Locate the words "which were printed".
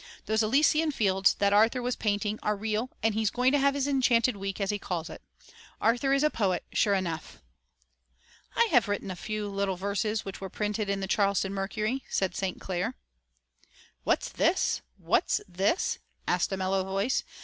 10.25-10.89